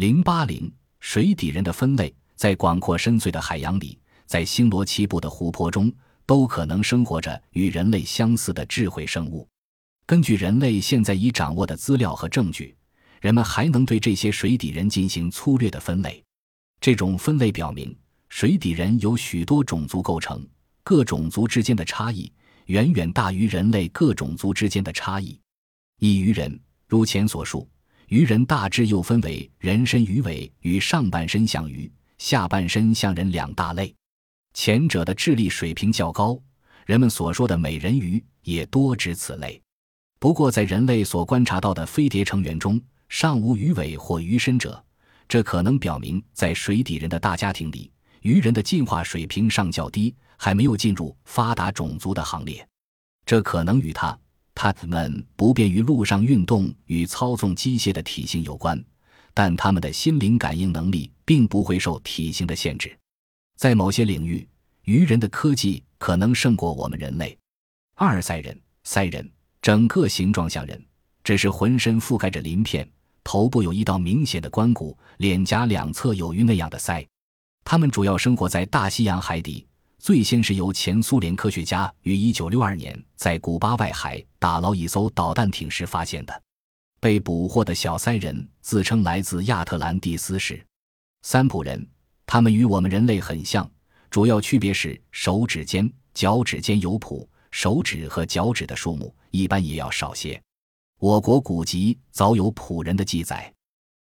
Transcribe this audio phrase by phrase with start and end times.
[0.00, 5.92] 零八零水底人的分类，在广阔深邃的海洋里，在星罗棋布的湖泊中，
[6.24, 9.46] 都可能生活着与人类相似的智慧生物。
[10.06, 12.74] 根据人类现在已掌握的资料和证据，
[13.20, 16.24] 人们还能对这些水底人进行粗略的分类。
[16.80, 17.94] 这种分类表明，
[18.30, 20.42] 水底人由许多种族构成，
[20.82, 22.32] 各种族之间的差异
[22.68, 25.38] 远远大于人类各种族之间的差异。
[25.98, 26.58] 异于人，
[26.88, 27.68] 如前所述。
[28.10, 31.88] 鱼人大致又分为人身鱼尾与上半身像鱼、
[32.18, 33.94] 下半身像人两大类，
[34.52, 36.36] 前者的智力水平较高，
[36.86, 39.62] 人们所说的美人鱼也多指此类。
[40.18, 44.84] 不过，在人类所观察到的飞碟成员中，尚无鱼尾或鱼身者，
[45.28, 47.92] 这可能表明在水底人的大家庭里，
[48.22, 52.66] 鱼人的进化水平尚较低，还没有进入发达种族的行列。
[53.24, 54.18] 这可能与他。
[54.62, 58.78] 他们不便于陆上运动与操纵机械的体型有关，
[59.32, 62.94] 但他们的心灵感应能力并不会受体型的限制。
[63.56, 64.46] 在某些领域，
[64.82, 67.34] 鱼人的科技可能胜过我们人类。
[67.94, 69.26] 阿尔塞人、塞人
[69.62, 70.78] 整个形状像人，
[71.24, 72.86] 只是浑身覆盖着鳞片，
[73.24, 77.06] 头部有一道明显的关骨，脸颊两侧有鱼那样的鳃。
[77.64, 79.66] 他们主要生活在大西洋海底。
[79.98, 86.42] 最先是由前苏联科学家于1962年在古巴外海打捞一艘导弹艇时发现的。
[86.98, 90.60] 被捕获的小塞人自称来自亚特兰蒂斯市。
[91.22, 91.88] 三浦人，
[92.26, 93.70] 他们与我们人类很像，
[94.10, 100.40] 主要区别是手指间、脚趾间有蹼，手指和脚趾的数目一般也要少些。
[100.98, 103.52] 我国古籍早有蹼人的记载，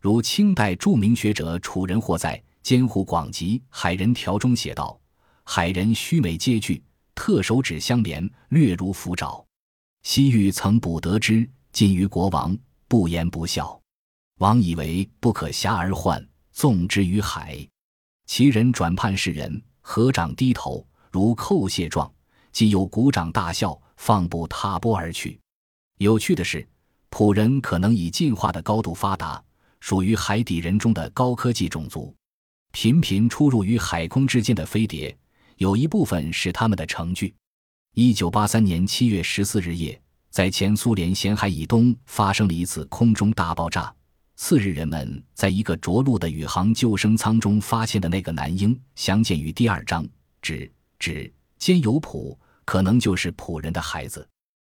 [0.00, 4.98] 如清代著名学者楚人或在《监护广集·海人条》中写道。
[5.44, 6.82] 海人须眉皆具，
[7.14, 9.45] 特手指相连，略如斧爪。
[10.08, 13.78] 西域曾捕得之，尽于国王，不言不笑。
[14.38, 17.58] 王以为不可暇而患，纵之于海。
[18.24, 22.08] 其人转判世人，合掌低头，如叩谢状，
[22.52, 25.40] 即有鼓掌大笑，放步踏波而去。
[25.98, 26.64] 有趣的是，
[27.10, 29.42] 仆人可能以进化的高度发达，
[29.80, 32.14] 属于海底人中的高科技种族。
[32.70, 35.18] 频频出入于海空之间的飞碟。
[35.56, 37.34] 有一部分是他们的成具。
[37.94, 39.98] 一九八三年七月十四日夜，
[40.30, 43.92] 在前苏联咸海以东发生了一次空中大爆炸。
[44.36, 50.06] 次日，人们在一个着陆的宇航救生舱中发现的那个男婴，详见于第二章。
[50.42, 54.28] 指指兼有谱，可能就是仆人的孩子。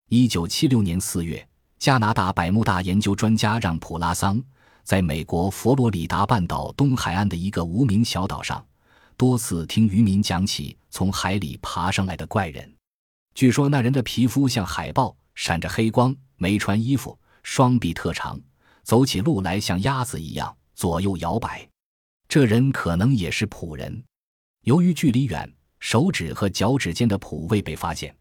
[0.08, 1.44] 一九七六年四月，
[1.78, 4.40] 加拿大百慕大研究专家让普拉桑
[4.84, 8.64] 在美国佛罗里达半岛东海岸的一个无名小岛上。
[9.16, 12.72] 多次听渔民讲起从海里爬上来的怪人，
[13.34, 18.40] 据说那人的皮肤像海豹，闪着黑光，没穿衣服，双臂特长，
[18.82, 21.66] 走起路来像鸭子一样左右摇摆。
[22.26, 24.02] 这人可能也是仆人。
[24.64, 28.12] 由于距离远，手指和脚趾间的蹼未被发现，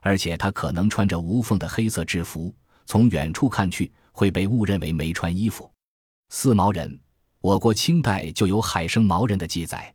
[0.00, 2.52] 而且他可能穿着无缝的黑色制服，
[2.86, 5.70] 从远处看去会被误认为没穿衣服。
[6.30, 6.98] 四毛人，
[7.42, 9.94] 我国清代就有海生毛人的记载。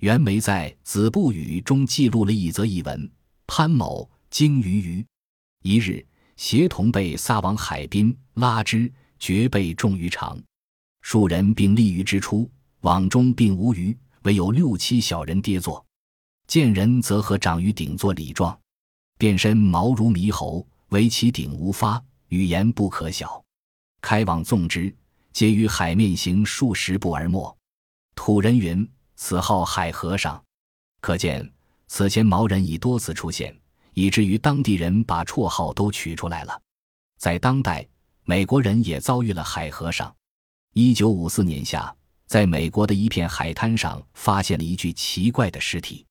[0.00, 3.10] 袁枚在《子不语》中记录了一则译文：
[3.46, 5.06] 潘某鲸鱼鱼，
[5.62, 6.06] 一日
[6.40, 10.40] 协同被撒往海滨，拉之，绝被重于长。
[11.02, 15.84] 数人并立于之初，网中并无鱼，唯有六七小人跌坐。
[16.46, 18.58] 见人则和长于顶作礼状，
[19.18, 23.44] 遍身毛如猕猴，唯其顶无发，语言不可晓。
[24.00, 24.90] 开网纵之，
[25.34, 27.54] 皆于海面行数十步而没。
[28.14, 28.88] 土人云。
[29.14, 30.42] 此号海和尚，
[31.02, 31.52] 可见
[31.88, 33.54] 此前毛人已多次出现，
[33.94, 36.60] 以至于当地人把绰号都取出来了。
[37.18, 37.86] 在当代，
[38.24, 40.14] 美国人也遭遇了海和尚。
[40.74, 41.94] 一九五四年夏，
[42.26, 46.06] 在美国的一片海滩上发现了一具奇怪的尸体，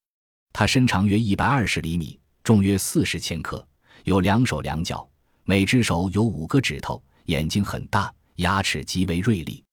[0.52, 3.66] 它身长约一百二十厘米，重约四十千克，
[4.04, 5.10] 有两手两脚，
[5.44, 9.64] 每只手有五个指头，眼睛很大，牙齿极为锐利。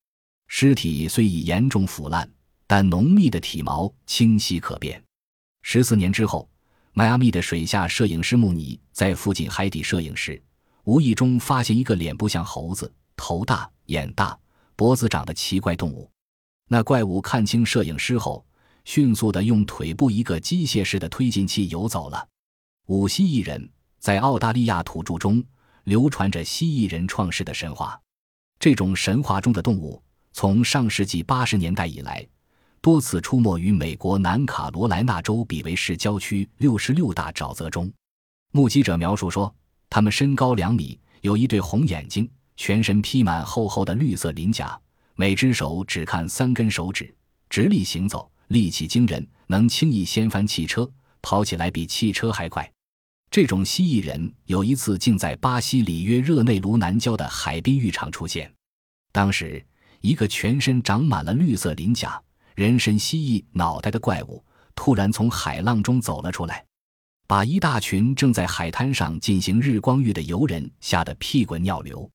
[0.48, 2.28] 尸体虽已严重腐烂。
[2.68, 5.00] 但浓密的体毛清晰可辨。
[5.62, 6.50] 十四年之后，
[6.98, 10.42] 迈阿密的水下摄影师穆尼在附近海底摄影时，
[10.84, 14.34] 无意中发现一个脸部像猴子、头大、眼大、
[14.76, 16.10] 脖子长的奇怪动物。
[16.68, 18.42] 那怪物看清摄影师后，
[18.86, 22.26] 迅速地用腿部一个机械式的推进器游走了。
[22.86, 25.44] 五蜥蜴人在澳大利亚土著中
[25.84, 28.00] 流传着蜥蜴人创世的神话。
[28.58, 30.02] 这种神话中的动物，
[30.32, 32.26] 从上世纪八十年代以来。
[32.86, 37.92] 多次出没于美国南卡罗来纳州比维市郊区六十六大沼泽中。
[38.52, 39.52] 目击者描述说，
[39.90, 44.80] 他们身高两米，有一对红眼睛，全身披满厚厚的绿色鳞甲，
[45.16, 47.12] 每只手只看三根手指，
[47.50, 50.88] 直立行走，力气惊人，能轻易掀翻汽车，
[51.22, 52.72] 跑起来比汽车还快。
[53.32, 58.48] 这种蜥蜴人有一次竟在巴西里约热内卢南郊的海滨浴场出现。
[59.10, 59.60] 当时，
[60.02, 62.22] 一个全身长满了绿色鳞甲、
[62.56, 64.42] 人身蜥蜴脑袋的怪物
[64.74, 66.64] 突然从海浪中走了出来，
[67.28, 72.10] 把一大群正在海滩上进行日光浴的游人吓得屁滚尿流。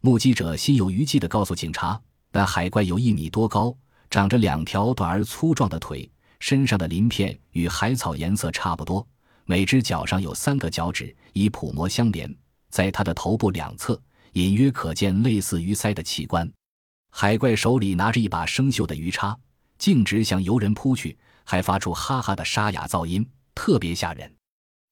[0.00, 2.00] 目击者心有余悸地告诉警察。
[2.30, 3.76] 那海怪有一米多高，
[4.08, 6.08] 长着两条短而粗壮的腿，
[6.38, 9.04] 身上的鳞片与海草颜色差不多，
[9.44, 12.32] 每只脚上有三个脚趾，以蹼膜相连，
[12.70, 14.00] 在它的头部两侧
[14.34, 16.48] 隐约可见类似鱼鳃的器官。
[17.10, 19.36] 海怪手里拿着一把生锈的鱼叉，
[19.80, 24.30] 径直向游人扑去，还发出哈哈的沙哑噪音，特别吓人。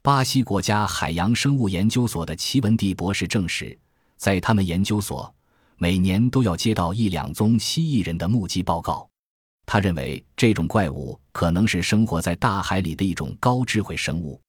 [0.00, 3.78] 巴西国家海洋生物研究所的齐文蒂博士证实，
[4.16, 5.32] 在他们研究所。
[5.80, 9.08] 每年都要接到一两宗蜥蜴人的目击报告。
[9.64, 14.40] 他认为这种怪物可能是生活在大海里的一种高智慧生物。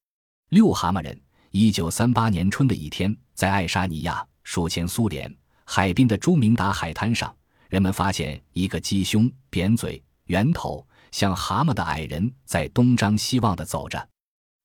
[0.49, 1.21] 六蛤蟆人，
[1.51, 5.31] 一九三八年春的一天，在爱沙尼亚属前苏联
[5.65, 7.31] 海滨的朱明达海滩上，
[7.67, 14.07] 人们发现一个鸡胸、扁嘴、圆头、像蛤蟆的矮人在东张西望地走着。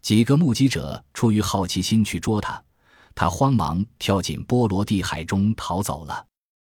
[0.02, 2.62] 几个目击者出于好奇心去捉它，
[3.14, 6.26] 它慌忙跳进波罗的海中逃走了。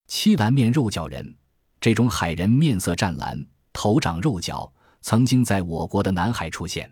[0.07, 1.35] 七蓝面肉角人，
[1.81, 6.89] 这种海人面色湛蓝，头长肉角，曾经在我国的南海出现。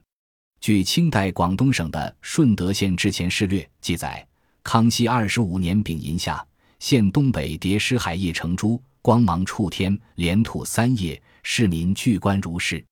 [0.59, 4.27] 据清代广东省的顺德县之前事略记载，
[4.63, 6.45] 康熙二十五年丙寅下，
[6.79, 12.83] 县东北叠尸海夜成珠，光芒触天，连吐三叶，市民聚观如是。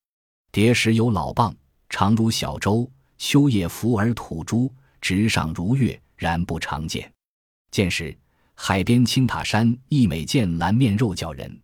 [0.51, 1.51] 叠石有老蚌，
[1.89, 2.87] 长如小舟，
[3.17, 4.71] 秋叶浮而吐珠，
[5.01, 7.11] 直上如月，然不常见。
[7.71, 8.15] 见时。
[8.53, 11.59] 海边青塔山一美见蓝面肉角人，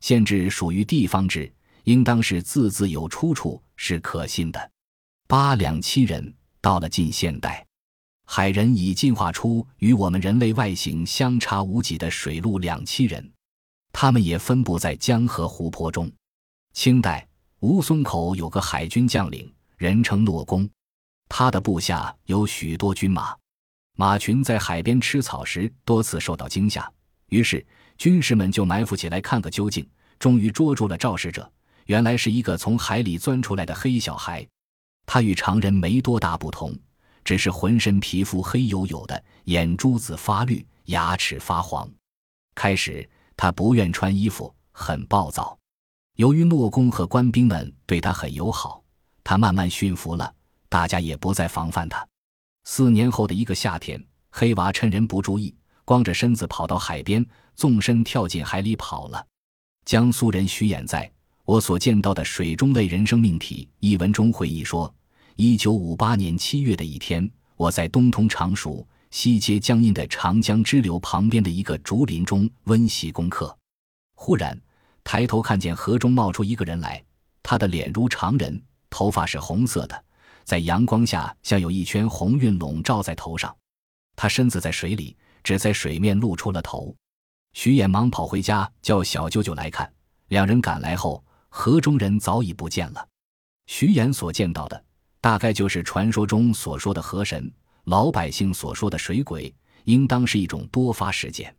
[0.00, 1.52] 县志属于地方志，
[1.84, 4.70] 应当是字字有出处，是可信的。
[5.28, 7.62] 八两七人到了近现代，
[8.24, 13.30] 海人已进化出与我们人类外形相差无几的水陆两栖人，
[13.92, 16.10] 他们也分布在江河湖泊中。
[16.72, 17.26] 清代
[17.60, 20.68] 吴淞口有个海军将领，人称诺公，
[21.28, 23.36] 他的部下有许多军马。
[23.96, 26.90] 马群在海边吃草时多次受到惊吓，
[27.28, 27.64] 于是
[27.98, 29.86] 军士们就埋伏起来看个究竟。
[30.18, 31.50] 终于捉住了肇事者，
[31.86, 34.46] 原来是一个从海里钻出来的黑小孩。
[35.04, 36.78] 他与常人没多大不同，
[37.24, 41.90] 只是浑身皮肤黑黝黝的，眼珠子发绿，牙齿发黄。
[42.54, 43.08] 开始
[43.42, 45.58] 他不愿穿衣服，很暴躁。
[46.14, 48.80] 由于诺公和官兵们对他很友好，
[49.24, 50.32] 他慢慢驯服了，
[50.68, 52.06] 大家也不再防范他。
[52.62, 54.00] 四年后的一个夏天，
[54.30, 55.52] 黑娃趁人不注意，
[55.84, 59.26] 光着身子跑到海边，纵身跳进海里跑了。
[59.84, 61.04] 江苏人徐衍在
[61.44, 64.94] 《我所见到的水中类人生命体》一文中回忆说：，
[65.34, 73.54] 一九五八年七月的一天，我在东通常熟、西接江阴的长江支流旁边的一个竹林中温习功课，
[74.14, 74.58] 忽然
[75.04, 77.00] 抬头看见河中冒出一个人来，
[77.42, 80.04] 他的脸如常人，头发是红色的。
[80.44, 83.54] 在阳光下，像有一圈红晕笼罩在头上。
[84.16, 85.14] 他身子在水里，
[85.44, 86.96] 只在水面露出了头。
[87.52, 89.92] 徐衍忙跑回家，叫小舅舅来看。
[90.28, 93.06] 两人赶来后，河中人早已不见了。
[93.66, 94.84] 徐衍所见到的，
[95.20, 97.52] 大概就是传说中所说的河神，
[97.84, 99.52] 老百姓所说的水鬼，
[99.84, 101.54] 应当是一种多发事件。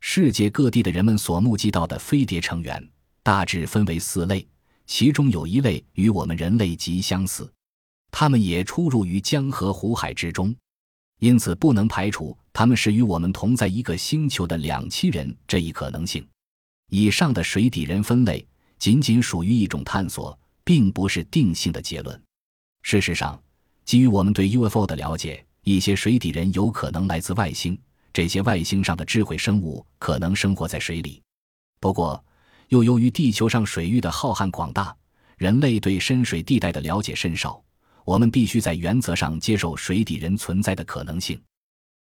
[0.00, 2.88] 世界各地的人们所目击到的飞碟成员，
[3.22, 4.46] 大致分为四类，
[4.86, 7.52] 其中有一类与我们人类极相似。
[8.10, 10.54] 他们也出入于江河湖海之中，
[11.18, 16.26] 因此不能排除他们是与我们同在一个星球的两栖人这一可能性。
[16.90, 18.46] 以上的水底人分类
[18.78, 22.18] 仅仅属于一种探索，并不是定性的结论。
[22.82, 23.38] 事实上，
[23.84, 25.44] 基于我们对 UFO 的了解，
[25.76, 27.78] 一些水底人有可能来自外星，
[28.12, 31.22] 这些外星上的智慧生物可能生活在水里。
[31.80, 32.24] 不过，
[32.68, 34.96] 又由于地球上水域的浩瀚广大，
[35.36, 37.62] 人类对深水地带的了解甚少。
[38.04, 41.38] 我们必须在原则上接受水底人存在的可能性。